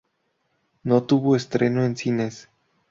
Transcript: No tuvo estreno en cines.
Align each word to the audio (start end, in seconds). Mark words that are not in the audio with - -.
No 0.83 0.99
tuvo 1.03 1.35
estreno 1.35 1.83
en 1.83 1.95
cines. 1.95 2.47